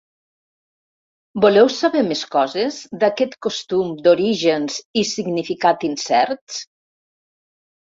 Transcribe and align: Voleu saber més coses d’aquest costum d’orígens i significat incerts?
Voleu 1.45 1.69
saber 1.73 2.01
més 2.07 2.25
coses 2.37 2.81
d’aquest 3.05 3.37
costum 3.49 3.95
d’orígens 4.03 4.83
i 5.05 5.09
significat 5.15 5.91
incerts? 5.95 6.63